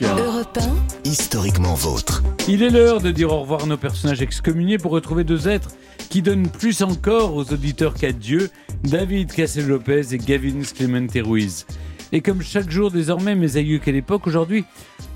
Europe 0.00 0.56
1, 1.04 1.08
historiquement 1.08 1.74
vôtre. 1.74 2.22
Il 2.48 2.62
est 2.62 2.70
l'heure 2.70 3.00
de 3.00 3.10
dire 3.10 3.32
au 3.32 3.40
revoir 3.40 3.64
à 3.64 3.66
nos 3.66 3.76
personnages 3.76 4.22
excommuniés 4.22 4.78
pour 4.78 4.92
retrouver 4.92 5.24
deux 5.24 5.48
êtres 5.48 5.70
qui 6.08 6.22
donnent 6.22 6.48
plus 6.48 6.82
encore 6.82 7.34
aux 7.34 7.52
auditeurs 7.52 7.94
qu'à 7.94 8.12
Dieu, 8.12 8.50
David 8.84 9.32
Cassel-Lopez 9.32 10.14
et 10.14 10.18
Gavin 10.18 10.60
Clemente 10.62 11.16
Ruiz. 11.16 11.66
Et 12.12 12.20
comme 12.20 12.42
chaque 12.42 12.70
jour 12.70 12.92
désormais, 12.92 13.34
mes 13.34 13.56
aïeux 13.56 13.78
qu'à 13.78 13.90
l'époque, 13.90 14.28
aujourd'hui, 14.28 14.64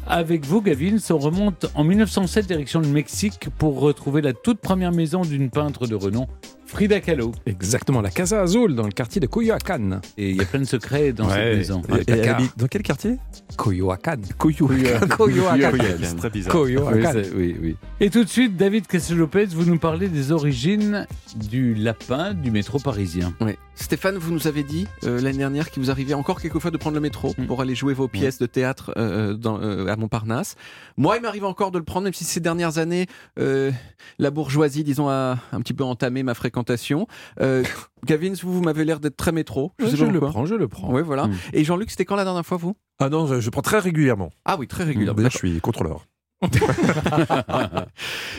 avec 0.09 0.45
vous, 0.45 0.61
Gavin, 0.61 0.97
on 1.11 1.19
remonte 1.19 1.67
en 1.77 1.85
1907 1.85 2.49
direction 2.49 2.81
le 2.81 2.89
Mexique 2.89 3.51
pour 3.59 3.79
retrouver 3.79 4.21
la 4.21 4.33
toute 4.33 4.59
première 4.59 4.93
maison 4.93 5.23
d'une 5.23 5.49
peintre 5.49 5.87
de 5.87 5.95
renom, 5.95 6.27
Frida 6.73 7.01
Kahlo. 7.01 7.33
Exactement, 7.45 8.01
la 8.01 8.09
Casa 8.11 8.41
Azul 8.41 8.75
dans 8.75 8.85
le 8.87 8.93
quartier 8.93 9.21
de 9.21 9.27
Coyoacán. 9.27 10.01
Et 10.17 10.31
il 10.31 10.37
y 10.37 10.41
a 10.41 10.47
plein 10.47 10.61
de 10.61 10.65
secrets 10.65 11.13
dans 11.13 11.27
Ouais. 11.29 11.35
cette 11.35 11.57
maison. 11.59 11.83
Et- 11.91 11.93
et 11.93 12.05
elle 12.09 12.17
Dakar. 12.21 12.37
habite 12.39 12.59
dans 12.59 12.67
quel 12.67 12.83
quartier? 12.83 13.19
Coyoacán. 13.59 14.23
Coyoacán. 14.39 15.09
Coyoacán. 15.09 15.99
C'est 16.03 16.17
très 16.17 16.31
bizarre. 16.31 16.55
Oui, 16.57 16.75
Coyoacán. 16.75 17.23
oui, 17.37 17.57
oui. 17.61 17.77
Et 18.01 18.09
tout 18.09 18.25
de 18.25 18.29
suite, 18.29 18.57
David 18.57 18.87
Cassel-Lopez, 18.87 19.47
vous 19.53 19.67
nous 19.67 19.79
parlez 19.79 20.09
des 20.09 20.33
origines 20.33 21.07
du 21.37 21.75
lapin 21.75 22.33
du 22.33 22.51
métro 22.51 22.79
parisien. 22.79 23.35
Ouais. 23.43 23.59
Stéphane, 23.75 24.17
vous 24.17 24.33
nous 24.33 24.47
avez 24.47 24.63
dit 24.63 24.87
euh, 25.05 25.21
l'année 25.21 25.39
dernière 25.39 25.71
qu'il 25.71 25.83
vous 25.83 25.91
arrivait 25.91 26.15
encore 26.15 26.41
quelquefois 26.41 26.71
de 26.71 26.77
prendre 26.79 26.95
le 26.95 27.01
métro 27.01 27.35
Mm. 27.37 27.47
pour 27.47 27.61
aller 27.61 27.75
jouer 27.75 27.93
vos 27.95 28.09
pièces 28.09 28.39
de 28.39 28.47
théâtre 28.47 28.93
euh, 28.97 29.35
dans, 29.35 29.61
euh, 29.61 29.87
à 29.89 29.97
Montparnasse. 29.97 30.57
Moi, 30.97 31.17
il 31.17 31.23
m'arrive 31.23 31.45
encore 31.45 31.71
de 31.71 31.79
le 31.79 31.85
prendre, 31.85 32.05
même 32.05 32.13
si 32.15 32.25
ces 32.25 32.41
dernières 32.41 32.79
années, 32.79 33.07
euh, 33.39 33.71
la 34.19 34.31
bourgeoisie, 34.31 34.85
disons, 34.85 35.09
a 35.09 35.39
un 35.53 35.61
petit 35.61 35.75
peu 35.75 35.85
entamé 35.85 36.23
ma 36.23 36.35
fréquentation. 36.63 37.07
Euh, 37.41 37.63
Gavin, 38.07 38.33
vous, 38.43 38.53
vous 38.53 38.63
m'avez 38.63 38.85
l'air 38.85 39.01
d'être 39.01 39.17
très 39.17 39.33
métro. 39.33 39.73
Je, 39.79 39.87
sais 39.87 39.97
pas 39.97 40.11
le 40.11 40.21
prends, 40.21 40.47
je 40.47 40.55
le 40.55 40.69
prends. 40.69 40.93
Ouais, 40.93 41.03
voilà. 41.03 41.27
Mm. 41.27 41.35
Et 41.53 41.65
Jean-Luc, 41.65 41.91
c'était 41.91 42.05
quand 42.05 42.17
la 42.17 42.25
dernière 42.25 42.47
fois, 42.47 42.57
vous? 42.57 42.75
Ah 42.99 43.09
non, 43.09 43.27
je, 43.27 43.41
je 43.41 43.51
prends 43.51 43.63
très 43.63 43.79
régulièrement. 43.79 44.31
Ah 44.45 44.57
oui, 44.59 44.67
très 44.67 44.85
régulièrement. 44.85 45.23
Là, 45.23 45.29
je 45.31 45.39
suis 45.39 45.61
contrôleur. 45.61 46.07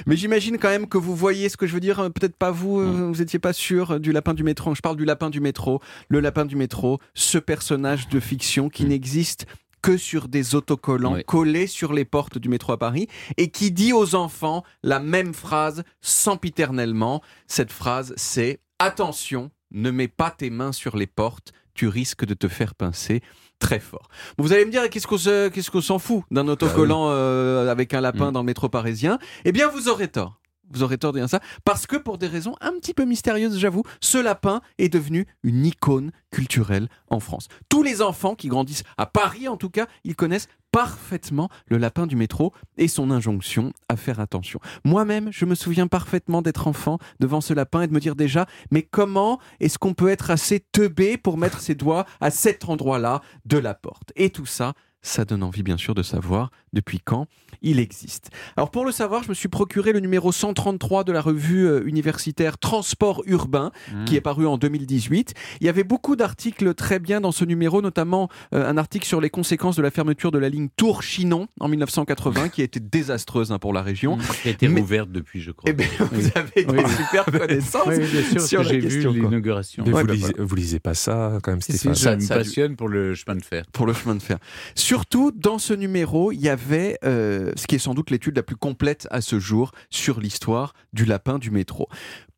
Mais 0.05 0.17
j'imagine 0.17 0.57
quand 0.57 0.69
même 0.69 0.87
que 0.87 0.97
vous 0.97 1.15
voyez 1.15 1.47
ce 1.49 1.57
que 1.57 1.67
je 1.67 1.73
veux 1.73 1.79
dire. 1.79 2.11
Peut-être 2.11 2.35
pas 2.35 2.51
vous, 2.51 2.79
euh, 2.81 3.07
vous 3.07 3.21
étiez 3.21 3.39
pas 3.39 3.53
sûr 3.53 3.99
du 3.99 4.11
lapin 4.11 4.33
du 4.33 4.43
métro. 4.43 4.75
Je 4.75 4.81
parle 4.81 4.97
du 4.97 5.05
lapin 5.05 5.29
du 5.29 5.39
métro. 5.39 5.79
Le 6.09 6.19
lapin 6.19 6.45
du 6.45 6.55
métro, 6.55 6.99
ce 7.13 7.37
personnage 7.37 8.09
de 8.09 8.19
fiction 8.19 8.69
qui 8.69 8.85
n'existe 8.85 9.45
que 9.83 9.97
sur 9.97 10.27
des 10.29 10.55
autocollants 10.55 11.17
collés 11.27 11.67
sur 11.67 11.93
les 11.93 12.05
portes 12.05 12.39
du 12.39 12.49
métro 12.49 12.71
à 12.71 12.79
Paris 12.79 13.07
et 13.37 13.51
qui 13.51 13.69
dit 13.69 13.93
aux 13.93 14.15
enfants 14.15 14.63
la 14.81 14.99
même 14.99 15.33
phrase 15.35 15.83
sempiternellement. 16.01 17.21
Cette 17.45 17.71
phrase, 17.71 18.13
c'est 18.17 18.59
Attention, 18.79 19.51
ne 19.71 19.91
mets 19.91 20.07
pas 20.09 20.31
tes 20.31 20.49
mains 20.49 20.71
sur 20.71 20.97
les 20.97 21.07
portes, 21.07 21.53
tu 21.73 21.87
risques 21.87 22.25
de 22.25 22.33
te 22.33 22.47
faire 22.47 22.75
pincer 22.75 23.21
très 23.59 23.79
fort. 23.79 24.09
Bon, 24.37 24.43
vous 24.43 24.51
allez 24.51 24.65
me 24.65 24.71
dire, 24.71 24.89
qu'est-ce 24.89 25.71
qu'on 25.71 25.81
s'en 25.81 25.99
fout 25.99 26.23
d'un 26.31 26.47
autocollant 26.47 27.07
euh, 27.09 27.71
avec 27.71 27.93
un 27.93 28.01
lapin 28.01 28.29
Mm. 28.29 28.33
dans 28.33 28.39
le 28.41 28.45
métro 28.45 28.67
parisien? 28.69 29.19
Eh 29.45 29.51
bien, 29.51 29.69
vous 29.69 29.87
aurez 29.89 30.07
tort. 30.09 30.39
Vous 30.71 30.83
aurez 30.83 30.97
tort 30.97 31.13
de 31.13 31.19
dire 31.19 31.29
ça, 31.29 31.39
parce 31.65 31.85
que 31.85 31.97
pour 31.97 32.17
des 32.17 32.27
raisons 32.27 32.55
un 32.61 32.71
petit 32.73 32.93
peu 32.93 33.05
mystérieuses, 33.05 33.57
j'avoue, 33.59 33.83
ce 33.99 34.17
lapin 34.17 34.61
est 34.77 34.89
devenu 34.89 35.27
une 35.43 35.65
icône 35.65 36.11
culturelle 36.31 36.87
en 37.09 37.19
France. 37.19 37.47
Tous 37.69 37.83
les 37.83 38.01
enfants 38.01 38.35
qui 38.35 38.47
grandissent 38.47 38.83
à 38.97 39.05
Paris, 39.05 39.47
en 39.47 39.57
tout 39.57 39.69
cas, 39.69 39.87
ils 40.03 40.15
connaissent 40.15 40.47
parfaitement 40.71 41.49
le 41.67 41.77
lapin 41.77 42.07
du 42.07 42.15
métro 42.15 42.51
et 42.77 42.87
son 42.87 43.11
injonction 43.11 43.73
à 43.89 43.95
faire 43.95 44.19
attention. 44.19 44.59
Moi-même, 44.83 45.31
je 45.31 45.45
me 45.45 45.53
souviens 45.53 45.87
parfaitement 45.87 46.41
d'être 46.41 46.67
enfant 46.67 46.97
devant 47.19 47.41
ce 47.41 47.53
lapin 47.53 47.83
et 47.83 47.87
de 47.87 47.93
me 47.93 47.99
dire 47.99 48.15
déjà, 48.15 48.47
mais 48.71 48.81
comment 48.81 49.39
est-ce 49.59 49.77
qu'on 49.77 49.93
peut 49.93 50.09
être 50.09 50.31
assez 50.31 50.59
teubé 50.71 51.17
pour 51.17 51.37
mettre 51.37 51.59
ses 51.59 51.75
doigts 51.75 52.05
à 52.21 52.31
cet 52.31 52.67
endroit-là 52.67 53.21
de 53.45 53.59
la 53.59 53.75
porte? 53.75 54.11
Et 54.15 54.31
tout 54.31 54.47
ça, 54.47 54.73
ça 55.03 55.25
donne 55.25 55.43
envie 55.43 55.63
bien 55.63 55.77
sûr 55.77 55.93
de 55.93 56.01
savoir 56.01 56.49
depuis 56.73 56.99
quand 56.99 57.27
il 57.61 57.79
existe? 57.79 58.29
Alors 58.57 58.71
pour 58.71 58.85
le 58.85 58.91
savoir, 58.91 59.23
je 59.23 59.29
me 59.29 59.33
suis 59.33 59.47
procuré 59.47 59.93
le 59.93 59.99
numéro 59.99 60.31
133 60.31 61.03
de 61.03 61.11
la 61.11 61.21
revue 61.21 61.65
euh, 61.67 61.83
universitaire 61.87 62.57
Transport 62.57 63.23
urbain 63.25 63.71
qui 64.05 64.15
est 64.15 64.21
paru 64.21 64.45
en 64.47 64.57
2018. 64.57 65.33
Il 65.61 65.65
y 65.65 65.69
avait 65.69 65.83
beaucoup 65.83 66.15
d'articles 66.15 66.73
très 66.73 66.99
bien 66.99 67.21
dans 67.21 67.31
ce 67.31 67.45
numéro, 67.45 67.81
notamment 67.81 68.29
euh, 68.53 68.67
un 68.69 68.77
article 68.77 69.05
sur 69.05 69.21
les 69.21 69.29
conséquences 69.29 69.75
de 69.75 69.81
la 69.81 69.91
fermeture 69.91 70.31
de 70.31 70.39
la 70.39 70.49
ligne 70.49 70.69
Tours-Chinon 70.75 71.47
en 71.59 71.67
1980 71.67 72.49
qui 72.49 72.61
a 72.61 72.63
été 72.65 72.79
désastreuse 72.79 73.51
hein, 73.51 73.59
pour 73.59 73.73
la 73.73 73.81
région. 73.81 74.17
Qui 74.41 74.47
a 74.49 74.51
été 74.51 74.67
Mais- 74.67 74.79
rouverte 74.81 75.11
depuis, 75.11 75.41
je 75.41 75.51
crois. 75.51 75.69
Eh 75.69 75.73
bien, 75.73 75.87
vous 75.99 76.17
Oui. 76.25 76.31
avez 76.35 76.65
des 76.65 76.71
Oui. 76.83 76.89
super 76.97 77.25
connaissances. 77.25 77.87
Oui, 77.87 77.97
bien 77.99 78.21
sûr, 78.23 78.23
sur 78.23 78.39
parce 78.39 78.49
que 78.49 78.55
la 78.57 78.63
j'ai 78.63 78.79
question, 78.79 79.11
vu 79.11 79.21
l'inauguration. 79.21 79.83
Vous, 79.85 79.91
bah, 79.91 80.03
lisez, 80.03 80.33
vous 80.37 80.55
lisez 80.55 80.79
pas 80.79 80.93
ça 80.95 81.37
quand 81.43 81.51
même, 81.51 81.61
Si, 81.61 81.71
si, 81.73 81.77
Stéphane? 81.77 81.95
ça 81.95 82.15
me 82.15 82.27
passionne 82.43 82.75
pour 82.75 82.87
le 82.89 83.13
chemin 83.13 83.35
de 83.35 83.43
fer. 83.43 83.63
pour 83.71 83.85
le 83.85 83.93
chemin 83.93 84.15
de 84.15 84.21
fer. 84.21 84.37
Surtout, 84.75 85.31
dans 85.35 85.59
ce 85.59 85.73
numéro, 85.73 86.31
il 86.31 86.39
y 86.41 86.49
avait 86.49 86.62
euh, 87.03 87.51
ce 87.55 87.67
qui 87.67 87.75
est 87.75 87.79
sans 87.79 87.93
doute 87.93 88.09
l'étude 88.09 88.35
la 88.35 88.43
plus 88.43 88.55
complète 88.55 89.07
à 89.11 89.21
ce 89.21 89.39
jour 89.39 89.71
sur 89.89 90.19
l'histoire 90.19 90.73
du 90.93 91.05
lapin 91.05 91.39
du 91.39 91.51
métro. 91.51 91.87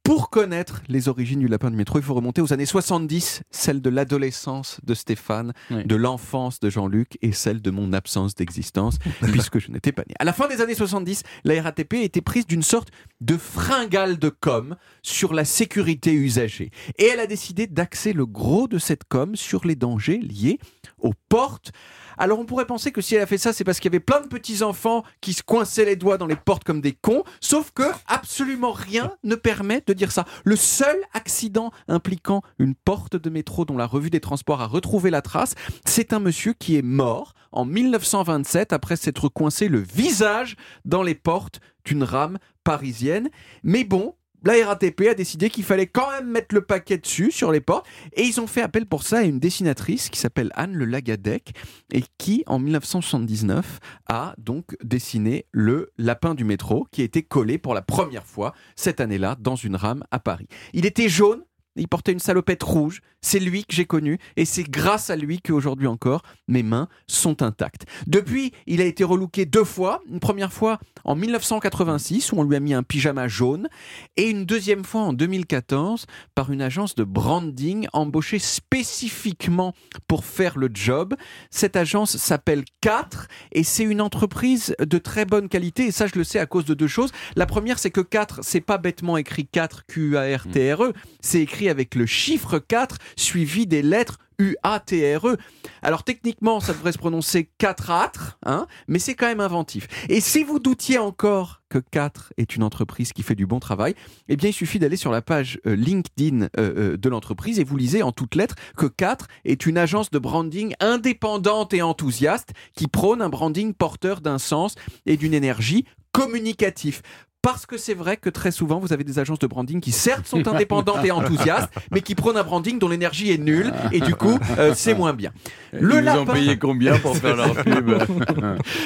Pour 0.06 0.30
connaître 0.30 0.84
les 0.88 1.10
origines 1.10 1.40
du 1.40 1.48
lapin 1.48 1.72
du 1.72 1.76
métro, 1.78 1.98
il 1.98 2.04
faut 2.06 2.14
remonter 2.14 2.40
aux 2.40 2.54
années 2.54 2.68
70, 2.68 3.42
celle 3.50 3.82
de 3.82 3.90
l'adolescence 3.90 4.80
de 4.84 4.94
Stéphane, 4.94 5.52
Oui. 5.72 5.84
de 5.84 5.96
l'enfance 5.96 6.60
de 6.60 6.70
Jean-Luc 6.70 7.18
et 7.24 7.32
celle 7.32 7.60
de 7.60 7.72
mon 7.72 7.92
absence 7.92 8.36
d'existence, 8.36 9.00
puisque 9.32 9.58
je 9.58 9.72
n'étais 9.72 9.92
pas 9.92 10.04
né. 10.08 10.14
À 10.20 10.24
la 10.24 10.32
fin 10.32 10.48
des 10.48 10.62
années 10.62 10.76
70, 10.76 11.24
la 11.44 11.60
RATP 11.60 11.94
était 11.96 12.22
prise 12.22 12.46
d'une 12.46 12.62
sorte 12.62 12.90
de 13.20 13.36
fringale 13.36 14.20
de 14.20 14.30
com 14.30 14.76
sur 15.02 15.34
la 15.34 15.44
sécurité 15.44 16.14
usagée. 16.14 16.70
Et 17.00 17.06
elle 17.06 17.20
a 17.20 17.26
décidé 17.26 17.66
d'axer 17.66 18.14
le 18.14 18.28
gros 18.28 18.68
de 18.68 18.78
cette 18.78 19.06
com 19.06 19.36
sur 19.36 19.66
les 19.66 19.76
dangers 19.76 20.20
liés 20.20 20.60
aux 21.00 21.14
portes. 21.30 21.72
Alors 22.18 22.40
on 22.40 22.46
pourrait 22.46 22.66
penser 22.66 22.94
que 22.94 23.02
si 23.02 23.16
elle 23.16 23.22
a 23.24 23.26
fait 23.26 23.38
ça, 23.38 23.52
c'est 23.52 23.66
parce 23.66 23.80
qu'il 23.82 23.92
y 23.92 23.94
avait 23.94 24.00
plein 24.00 24.22
de 24.22 24.28
petits 24.28 24.64
enfants 24.64 25.04
qui 25.20 25.34
se 25.34 25.44
coinçaient 25.44 25.84
les 25.84 25.98
doigts 25.98 26.18
dans 26.18 26.28
les 26.28 26.38
portes 26.38 26.64
comme 26.64 26.80
des 26.80 26.94
cons, 26.94 27.24
sauf 27.42 27.72
que 27.72 27.84
absolument 28.08 28.72
rien 28.72 29.12
ne 29.26 29.36
permet 29.36 29.82
de 29.86 29.92
dire 29.96 30.12
ça. 30.12 30.26
Le 30.44 30.56
seul 30.56 30.96
accident 31.14 31.72
impliquant 31.88 32.42
une 32.60 32.76
porte 32.76 33.16
de 33.16 33.30
métro 33.30 33.66
dont 33.66 33.78
la 33.78 33.88
revue 33.88 34.10
des 34.10 34.20
transports 34.20 34.62
a 34.62 34.68
retrouvé 34.68 35.10
la 35.10 35.22
trace, 35.22 35.56
c'est 35.86 36.14
un 36.14 36.20
monsieur 36.20 36.54
qui 36.54 36.76
est 36.76 36.82
mort 36.82 37.34
en 37.52 37.66
1927 37.66 38.74
après 38.74 38.96
s'être 38.96 39.30
coincé 39.30 39.68
le 39.68 39.80
visage 39.80 40.56
dans 40.84 41.04
les 41.04 41.16
portes 41.16 41.60
d'une 41.86 42.04
rame 42.04 42.38
parisienne. 42.64 43.30
Mais 43.64 43.84
bon, 43.84 44.16
la 44.46 44.54
RATP 44.66 45.08
a 45.10 45.16
décidé 45.16 45.50
qu'il 45.50 45.64
fallait 45.64 45.88
quand 45.88 46.12
même 46.12 46.30
mettre 46.30 46.54
le 46.54 46.62
paquet 46.62 47.00
dessus 47.00 47.32
sur 47.32 47.52
les 47.52 47.62
portes 47.62 47.88
et 48.14 48.24
ils 48.24 48.40
ont 48.40 48.46
fait 48.46 48.62
appel 48.62 48.86
pour 48.86 49.02
ça 49.02 49.18
à 49.18 49.24
une 49.24 49.40
dessinatrice 49.40 50.10
qui 50.10 50.20
s'appelle 50.20 50.52
Anne 50.54 50.74
Le 50.74 50.86
Lagadec 50.86 51.54
et 51.92 52.04
qui, 52.20 52.44
en 52.46 52.60
1979, 52.60 53.80
a 54.08 54.36
donc 54.38 54.78
dessiné 54.84 55.48
le 55.52 55.92
lapin 55.98 56.36
du 56.36 56.44
métro 56.44 56.88
qui 56.92 57.02
a 57.02 57.06
été 57.06 57.24
collé 57.24 57.58
pour 57.58 57.74
la 57.74 57.82
première 57.82 58.26
fois 58.26 58.54
cette 58.76 59.02
année-là 59.02 59.36
dans 59.40 59.56
une 59.56 59.76
rame 59.76 60.04
à 60.12 60.20
Paris. 60.20 60.48
Il 60.74 60.86
était 60.86 61.10
jaune. 61.10 61.44
Il 61.76 61.88
portait 61.88 62.14
une 62.14 62.20
salopette 62.20 62.64
rouge. 62.64 63.02
C'est 63.22 63.40
lui 63.40 63.66
que 63.66 63.74
j'ai 63.74 63.86
connu 63.86 64.20
et 64.38 64.46
c'est 64.46 64.64
grâce 64.64 65.10
à 65.10 65.16
lui 65.16 65.42
qu'aujourd'hui 65.42 65.88
encore, 65.88 66.22
mes 66.48 66.64
mains 66.64 66.88
sont 67.08 67.42
intactes. 67.42 67.86
Depuis, 68.08 68.54
il 68.68 68.82
a 68.82 68.86
été 68.86 69.04
relooké 69.04 69.46
deux 69.46 69.64
fois. 69.64 70.02
Une 70.08 70.20
première 70.20 70.54
fois 70.54 70.80
en 71.04 71.16
1986 71.16 72.32
où 72.32 72.40
on 72.40 72.44
lui 72.44 72.56
a 72.56 72.60
mis 72.60 72.74
un 72.74 72.84
pyjama 72.84 73.28
jaune 73.28 73.68
et 74.16 74.30
une 74.30 74.46
deuxième 74.46 74.84
fois 74.84 75.02
en 75.02 75.14
2014 75.14 76.06
par 76.34 76.52
une 76.52 76.62
agence 76.62 76.96
de 76.96 77.04
branding 77.04 77.88
embauchée 77.94 78.40
spécifiquement 78.40 79.74
pour 80.08 80.24
faire 80.24 80.58
le 80.58 80.70
job. 80.74 81.16
Cette 81.50 81.76
agence 81.76 82.18
s'appelle 82.18 82.64
4 82.82 83.28
et 83.52 83.64
c'est 83.64 83.84
une 83.84 84.02
entreprise 84.02 84.76
de 84.80 84.98
très 84.98 85.26
bonne 85.26 85.50
qualité 85.50 85.88
et 85.88 85.92
ça 85.92 86.08
je 86.08 86.16
le 86.16 86.24
sais 86.24 86.40
à 86.40 86.46
cause 86.46 86.66
de 86.66 86.74
deux 86.74 86.88
choses. 86.88 87.12
La 87.36 87.46
première 87.46 87.80
c'est 87.80 87.92
que 87.92 88.02
4 88.02 88.40
c'est 88.44 88.62
pas 88.62 88.78
bêtement 88.78 89.18
écrit 89.18 89.48
4 89.48 89.86
Q 89.88 90.18
A 90.18 90.38
R 90.38 90.48
T 90.52 90.74
R 90.74 90.84
E, 90.84 90.94
c'est 91.22 91.42
écrit 91.42 91.65
avec 91.70 91.96
le 91.96 92.06
chiffre 92.06 92.60
4 92.60 92.98
suivi 93.16 93.68
des 93.68 93.82
lettres 93.82 94.20
U-A-T-R-E. 94.40 95.38
Alors 95.82 96.04
techniquement, 96.04 96.60
ça 96.60 96.74
devrait 96.74 96.92
se 96.92 96.98
prononcer 96.98 97.50
4 97.58 97.92
âtres, 97.92 98.38
hein, 98.46 98.68
mais 98.88 99.00
c'est 99.00 99.16
quand 99.16 99.28
même 99.28 99.40
inventif. 99.40 99.88
Et 100.10 100.22
si 100.22 100.44
vous 100.44 100.60
doutiez 100.60 100.98
encore 100.98 101.62
que 101.70 101.80
4 101.80 102.34
est 102.38 102.56
une 102.56 102.64
entreprise 102.64 103.14
qui 103.14 103.24
fait 103.24 103.36
du 103.36 103.46
bon 103.46 103.60
travail, 103.60 103.96
eh 104.28 104.36
bien 104.36 104.50
il 104.50 104.54
suffit 104.54 104.80
d'aller 104.80 104.98
sur 104.98 105.12
la 105.12 105.22
page 105.22 105.60
euh, 105.66 105.76
LinkedIn 105.76 106.44
euh, 106.44 106.48
euh, 106.58 106.98
de 106.98 107.10
l'entreprise 107.10 107.60
et 107.60 107.64
vous 107.64 107.78
lisez 107.78 108.04
en 108.04 108.12
toutes 108.12 108.36
lettres 108.36 108.56
que 108.78 108.86
4 108.86 109.28
est 109.46 109.66
une 109.66 109.78
agence 109.78 110.12
de 110.12 110.20
branding 110.20 110.74
indépendante 110.80 111.74
et 111.74 111.82
enthousiaste 111.82 112.54
qui 112.76 112.88
prône 112.88 113.22
un 113.22 113.30
branding 113.30 113.74
porteur 113.74 114.22
d'un 114.22 114.38
sens 114.38 114.76
et 115.06 115.18
d'une 115.18 115.34
énergie 115.34 115.86
communicatif. 116.12 117.02
Parce 117.46 117.68
que 117.68 117.78
c'est 117.78 117.94
vrai 117.94 118.18
que 118.18 118.32
très 118.32 118.50
souvent, 118.50 118.80
vous 118.80 118.92
avez 118.92 119.04
des 119.04 119.20
agences 119.20 119.38
de 119.38 119.46
branding 119.46 119.80
qui 119.80 119.92
certes 119.92 120.26
sont 120.26 120.48
indépendantes 120.48 121.06
et 121.06 121.12
enthousiastes, 121.12 121.70
mais 121.92 122.02
qui 122.02 122.16
prônent 122.16 122.38
un 122.38 122.44
branding 122.44 122.80
dont 122.80 122.90
l'énergie 122.90 123.32
est 123.32 123.38
nulle 123.38 123.72
et 123.92 124.00
du 124.00 124.16
coup, 124.16 124.40
euh, 124.58 124.74
c'est 124.76 124.96
moins 124.96 125.14
bien. 125.14 125.32
Le 125.72 125.98
Ils 125.98 126.10
vous 126.10 126.18
ont 126.18 126.26
payé 126.26 126.58
combien 126.58 126.98
pour 126.98 127.16
faire 127.16 127.36
leur 127.36 127.54
pub 127.64 127.92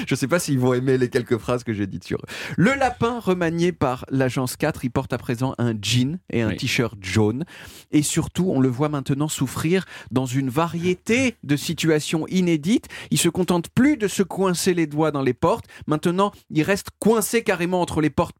Je 0.06 0.14
sais 0.14 0.28
pas 0.28 0.40
s'ils 0.40 0.60
vont 0.60 0.74
aimer 0.74 0.98
les 0.98 1.08
quelques 1.08 1.38
phrases 1.38 1.64
que 1.64 1.72
j'ai 1.72 1.88
dites 1.88 2.04
sur 2.04 2.18
eux. 2.18 2.28
Le 2.58 2.74
lapin 2.74 3.22
remanié 3.22 3.72
par 3.72 4.04
l'agence 4.10 4.58
4, 4.58 4.84
il 4.84 4.90
porte 4.92 5.14
à 5.14 5.18
présent 5.18 5.56
un 5.58 5.74
jean 5.82 6.20
et 6.30 6.42
un 6.42 6.54
t-shirt 6.54 6.98
jaune. 7.02 7.46
Et 7.92 8.02
surtout, 8.02 8.52
on 8.54 8.60
le 8.60 8.68
voit 8.68 8.90
maintenant 8.90 9.30
souffrir 9.30 9.86
dans 10.12 10.26
une 10.26 10.50
variété 10.50 11.38
de 11.46 11.56
situations 11.56 12.28
inédites. 12.28 12.88
Il 13.10 13.20
se 13.20 13.30
contente 13.30 13.70
plus 13.70 13.96
de 13.96 14.10
se 14.10 14.22
coincer 14.22 14.74
les 14.74 14.86
doigts 14.86 15.12
dans 15.12 15.22
les 15.22 15.34
portes. 15.34 15.64
Maintenant, 15.88 16.34
il 16.50 16.64
reste 16.64 16.88
coincé 17.00 17.42
carrément 17.42 17.80
entre 17.80 18.02
les 18.02 18.10
portes 18.10 18.36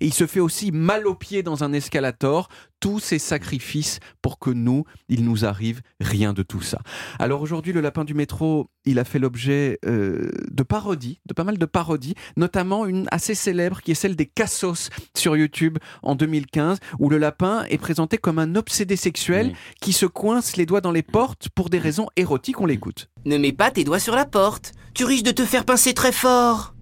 et 0.00 0.06
il 0.06 0.12
se 0.12 0.26
fait 0.26 0.40
aussi 0.40 0.72
mal 0.72 1.06
aux 1.06 1.14
pieds 1.14 1.42
dans 1.42 1.64
un 1.64 1.72
escalator 1.72 2.48
tous 2.80 2.98
ces 2.98 3.20
sacrifices 3.20 4.00
pour 4.22 4.40
que 4.40 4.50
nous, 4.50 4.84
il 5.08 5.24
nous 5.24 5.44
arrive 5.44 5.82
rien 6.00 6.32
de 6.32 6.42
tout 6.42 6.62
ça. 6.62 6.80
Alors 7.20 7.40
aujourd'hui, 7.40 7.72
le 7.72 7.80
lapin 7.80 8.04
du 8.04 8.12
métro, 8.12 8.70
il 8.84 8.98
a 8.98 9.04
fait 9.04 9.20
l'objet 9.20 9.78
euh, 9.86 10.32
de 10.50 10.62
parodies, 10.64 11.20
de 11.26 11.32
pas 11.32 11.44
mal 11.44 11.58
de 11.58 11.64
parodies, 11.64 12.14
notamment 12.36 12.84
une 12.86 13.06
assez 13.12 13.36
célèbre 13.36 13.82
qui 13.82 13.92
est 13.92 13.94
celle 13.94 14.16
des 14.16 14.26
Cassos 14.26 14.90
sur 15.16 15.36
YouTube 15.36 15.78
en 16.02 16.16
2015, 16.16 16.78
où 16.98 17.08
le 17.08 17.18
lapin 17.18 17.64
est 17.70 17.78
présenté 17.78 18.18
comme 18.18 18.40
un 18.40 18.56
obsédé 18.56 18.96
sexuel 18.96 19.54
qui 19.80 19.92
se 19.92 20.06
coince 20.06 20.56
les 20.56 20.66
doigts 20.66 20.80
dans 20.80 20.90
les 20.90 21.04
portes 21.04 21.50
pour 21.50 21.70
des 21.70 21.78
raisons 21.78 22.08
érotiques. 22.16 22.60
On 22.60 22.66
l'écoute. 22.66 23.08
Ne 23.24 23.38
mets 23.38 23.52
pas 23.52 23.70
tes 23.70 23.84
doigts 23.84 24.00
sur 24.00 24.16
la 24.16 24.24
porte, 24.24 24.72
tu 24.92 25.04
risques 25.04 25.24
de 25.26 25.30
te 25.30 25.44
faire 25.44 25.64
pincer 25.64 25.94
très 25.94 26.12
fort. 26.12 26.74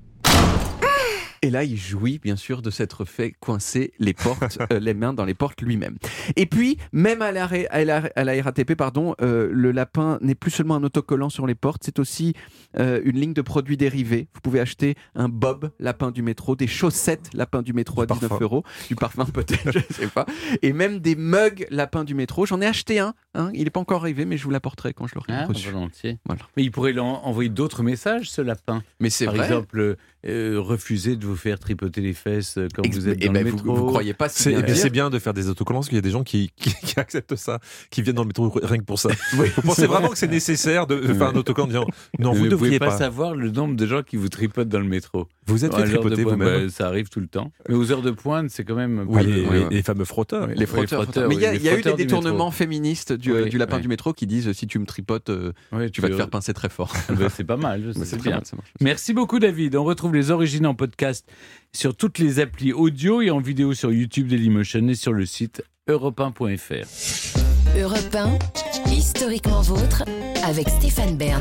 Et 1.43 1.49
là, 1.49 1.65
il 1.65 1.79
jouit 1.79 2.19
bien 2.19 2.37
sûr 2.37 2.61
de 2.61 2.69
s'être 2.69 3.07
fait 3.07 3.33
coincer 3.41 3.95
les 3.99 4.13
portes, 4.13 4.59
euh, 4.73 4.79
les 4.79 4.93
mains 4.93 5.15
dans 5.15 5.25
les 5.25 5.33
portes 5.33 5.63
lui-même. 5.63 5.97
Et 6.37 6.45
puis, 6.45 6.77
même 6.93 7.23
à 7.23 7.33
la, 7.33 7.49
à 7.71 7.85
la, 8.25 8.43
RATP, 8.43 8.75
pardon, 8.75 9.15
euh, 9.23 9.49
le 9.51 9.73
lapin 9.73 10.19
n'est 10.21 10.35
plus 10.35 10.51
seulement 10.51 10.75
un 10.75 10.85
autocollant 10.85 11.31
sur 11.31 11.47
les 11.47 11.55
portes, 11.55 11.81
c'est 11.83 11.99
aussi 11.99 12.35
euh, 12.79 13.01
une 13.05 13.19
ligne 13.19 13.33
de 13.33 13.41
produits 13.41 13.79
dérivés. 13.79 14.29
Vous 14.35 14.43
pouvez 14.43 14.61
acheter 14.61 14.97
un 15.15 15.31
bob 15.31 15.71
lapin 15.79 16.11
du 16.11 16.21
métro, 16.21 16.57
des 16.57 16.67
chaussettes 16.67 17.31
lapin 17.33 17.63
du 17.63 17.73
métro 17.73 18.03
à 18.03 18.07
19 18.07 18.43
euros, 18.43 18.63
du 18.89 18.95
parfum 18.95 19.25
peut-être, 19.33 19.73
je 19.73 19.95
sais 19.95 20.09
pas, 20.09 20.27
et 20.61 20.75
même 20.75 20.99
des 20.99 21.17
mugs 21.17 21.67
lapin 21.71 22.05
du 22.05 22.15
métro. 22.15 22.45
J'en 22.45 22.61
ai 22.61 22.67
acheté 22.67 22.99
un, 22.99 23.15
hein. 23.35 23.51
il 23.55 23.65
n'est 23.65 23.71
pas 23.71 23.81
encore 23.81 24.03
arrivé, 24.03 24.27
mais 24.27 24.37
je 24.37 24.45
vous 24.45 24.51
l'apporterai 24.51 24.93
quand 24.93 25.07
je 25.07 25.15
l'aurai 25.15 25.33
ah, 25.33 25.47
Volontiers. 25.47 26.19
Voilà. 26.27 26.43
Mais 26.59 26.65
il 26.65 26.71
pourrait 26.71 26.99
envoyer 26.99 27.49
d'autres 27.49 27.83
messages, 27.83 28.31
ce 28.31 28.43
lapin. 28.43 28.83
Mais 28.99 29.09
c'est 29.09 29.25
Par 29.25 29.43
exemple, 29.43 29.97
refuser 30.25 31.17
de 31.17 31.25
vous 31.25 31.37
faire 31.37 31.59
tripoter 31.59 32.01
les 32.01 32.13
fesses 32.13 32.59
euh, 32.59 32.69
quand 32.75 32.87
vous 32.87 33.09
êtes 33.09 33.19
dans 33.19 33.33
le 33.33 33.39
ben, 33.39 33.45
métro. 33.45 33.75
Vous, 33.75 33.87
croyez 33.87 34.15
pas 34.15 34.29
C'est 34.29 34.63
bien, 34.63 34.89
bien 34.89 35.11
de 35.11 35.19
faire 35.19 35.35
des 35.35 35.49
autocollants 35.49 35.81
parce 35.81 35.89
qu'il 35.89 35.97
y 35.97 35.99
a 35.99 36.03
des 36.03 36.11
gens 36.11 36.25
qui, 36.25 36.53
qui, 36.57 36.99
acceptent 36.99 37.37
ça, 37.37 37.59
qui 37.91 38.03
viennent 38.03 38.17
dans 38.17 38.23
le 38.23 38.29
métro 38.29 38.51
rien 38.63 38.79
que 38.79 38.85
pour 38.85 38.99
ça. 38.99 39.09
vous 39.33 39.63
pensez 39.63 39.87
vraiment 39.87 40.09
que 40.09 40.19
c'est 40.19 40.29
nécessaire 40.29 40.87
de 40.87 41.01
faire 41.15 41.29
un 41.29 41.37
autocollant 41.37 41.67
en 41.67 41.69
disant 41.69 41.87
non, 42.19 42.33
vous 42.33 42.45
ne 42.45 42.51
devriez 42.51 42.79
pas, 42.79 42.89
pas 42.89 42.99
savoir 42.99 43.35
le 43.35 43.51
nombre 43.51 43.77
de 43.77 43.87
gens 43.87 44.03
qui 44.03 44.17
vous 44.17 44.29
tripotent 44.29 44.69
dans 44.69 44.81
le 44.81 44.89
métro. 44.89 45.29
Vous 45.51 45.65
êtes 45.65 45.75
fait 45.75 45.85
tripoter 45.85 46.25
vous-même 46.25 46.67
bah, 46.67 46.69
Ça 46.71 46.87
arrive 46.87 47.09
tout 47.09 47.21
le 47.21 47.27
temps. 47.27 47.53
Mais 47.69 47.75
aux 47.75 47.91
heures 47.93 48.03
de 48.03 48.11
pointe, 48.11 48.51
c'est 48.51 48.65
quand 48.65 48.75
même. 48.75 49.05
Oui, 49.09 49.25
les, 49.71 49.83
fameux 49.83 50.05
frotteurs. 50.05 50.47
Les 50.49 50.67
frotteurs. 50.67 51.07
Mais 51.29 51.35
il 51.35 51.41
y 51.41 51.69
a, 51.69 51.79
eu 51.79 51.83
des 51.83 51.95
détournements 51.95 52.51
féministes 52.51 53.13
du, 53.13 53.49
du 53.49 53.59
lapin 53.59 53.81
du 53.81 53.89
métro 53.89 54.13
qui 54.13 54.27
disent 54.27 54.53
si 54.53 54.67
tu 54.67 54.79
me 54.79 54.87
tripotes, 54.87 55.31
euh, 55.31 55.53
tu 55.93 56.01
vas 56.01 56.09
te 56.09 56.15
faire 56.15 56.31
pincer 56.31 56.55
très 56.55 56.69
fort. 56.69 56.93
Bah, 57.21 57.27
c'est 57.29 57.45
pas 57.45 57.57
mal. 57.57 57.93
C'est 58.05 58.23
bien. 58.23 58.41
Merci 58.81 59.13
beaucoup, 59.13 59.39
David. 59.39 59.77
On 59.77 59.85
retrouve 59.85 60.15
les 60.15 60.31
origines 60.31 60.67
en 60.67 60.75
podcast 60.75 61.27
sur 61.73 61.95
toutes 61.95 62.19
les 62.19 62.41
applis 62.41 62.73
audio 62.73 63.21
et 63.21 63.31
en 63.31 63.41
vidéo 63.41 63.75
sur 63.75 63.93
YouTube 63.93 64.29
Dailymotion 64.29 64.89
et 64.89 64.95
sur 64.95 65.13
le 65.13 65.27
site 65.27 65.63
europe1.fr. 65.89 66.87
Europe 67.79 68.15
1, 68.15 68.91
historiquement 68.91 69.61
vôtre, 69.61 70.05
avec 70.45 70.69
Stéphane 70.69 71.17
Bern. 71.17 71.39